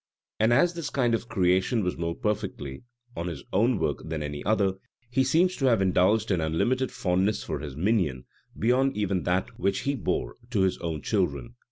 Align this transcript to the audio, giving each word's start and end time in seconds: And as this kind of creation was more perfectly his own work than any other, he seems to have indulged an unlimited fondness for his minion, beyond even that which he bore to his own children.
And 0.39 0.51
as 0.51 0.73
this 0.73 0.89
kind 0.89 1.13
of 1.13 1.29
creation 1.29 1.83
was 1.83 1.95
more 1.95 2.15
perfectly 2.15 2.81
his 3.23 3.43
own 3.53 3.77
work 3.77 4.01
than 4.03 4.23
any 4.23 4.43
other, 4.43 4.73
he 5.11 5.23
seems 5.23 5.55
to 5.57 5.67
have 5.67 5.79
indulged 5.79 6.31
an 6.31 6.41
unlimited 6.41 6.91
fondness 6.91 7.43
for 7.43 7.59
his 7.59 7.75
minion, 7.75 8.25
beyond 8.57 8.97
even 8.97 9.21
that 9.25 9.59
which 9.59 9.81
he 9.81 9.93
bore 9.93 10.37
to 10.49 10.61
his 10.61 10.79
own 10.79 11.03
children. 11.03 11.53